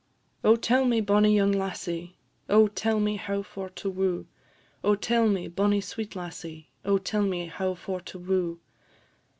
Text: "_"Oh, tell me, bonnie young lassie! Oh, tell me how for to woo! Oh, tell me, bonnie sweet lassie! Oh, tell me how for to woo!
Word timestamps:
"_"Oh, 0.43 0.55
tell 0.55 0.85
me, 0.85 0.99
bonnie 0.99 1.35
young 1.35 1.51
lassie! 1.51 2.15
Oh, 2.49 2.67
tell 2.67 2.99
me 2.99 3.17
how 3.17 3.43
for 3.43 3.69
to 3.69 3.87
woo! 3.87 4.25
Oh, 4.83 4.95
tell 4.95 5.27
me, 5.29 5.47
bonnie 5.47 5.79
sweet 5.79 6.15
lassie! 6.15 6.69
Oh, 6.83 6.97
tell 6.97 7.21
me 7.21 7.45
how 7.45 7.75
for 7.75 8.01
to 8.01 8.17
woo! 8.17 8.59